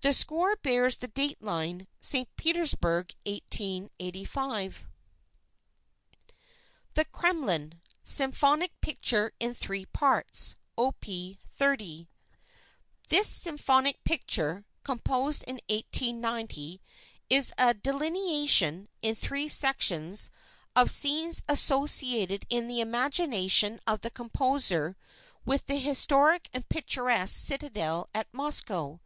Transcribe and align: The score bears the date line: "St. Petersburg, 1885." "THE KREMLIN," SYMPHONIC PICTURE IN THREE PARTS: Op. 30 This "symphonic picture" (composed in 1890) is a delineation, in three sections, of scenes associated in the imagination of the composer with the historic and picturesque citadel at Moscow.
The 0.00 0.14
score 0.14 0.56
bears 0.56 0.96
the 0.96 1.08
date 1.08 1.42
line: 1.42 1.86
"St. 2.00 2.34
Petersburg, 2.36 3.12
1885." 3.26 4.86
"THE 6.94 7.04
KREMLIN," 7.04 7.82
SYMPHONIC 8.02 8.72
PICTURE 8.80 9.32
IN 9.38 9.52
THREE 9.52 9.84
PARTS: 9.84 10.56
Op. 10.78 11.04
30 11.52 12.08
This 13.10 13.28
"symphonic 13.28 14.02
picture" 14.02 14.64
(composed 14.82 15.44
in 15.46 15.60
1890) 15.68 16.80
is 17.28 17.52
a 17.58 17.74
delineation, 17.74 18.88
in 19.02 19.14
three 19.14 19.46
sections, 19.48 20.30
of 20.74 20.90
scenes 20.90 21.42
associated 21.50 22.46
in 22.48 22.66
the 22.66 22.80
imagination 22.80 23.78
of 23.86 24.00
the 24.00 24.08
composer 24.10 24.96
with 25.44 25.66
the 25.66 25.76
historic 25.76 26.48
and 26.54 26.66
picturesque 26.70 27.36
citadel 27.36 28.08
at 28.14 28.26
Moscow. 28.32 29.02